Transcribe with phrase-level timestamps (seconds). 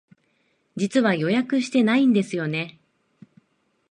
[0.75, 2.79] 実は予約してないんですよね。